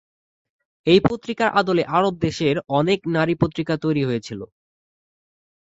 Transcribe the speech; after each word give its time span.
এই 0.87 0.99
পত্রিকার 1.05 1.49
আদলে 1.59 1.83
আরব 1.97 2.13
দেশের 2.25 2.55
অনেক 2.79 2.99
নারী 3.15 3.33
পত্রিকা 3.41 3.73
তৈরি 3.83 4.03
হয়েছিল। 4.05 4.41